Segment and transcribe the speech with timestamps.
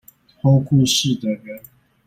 [0.41, 1.61] 偷故事的人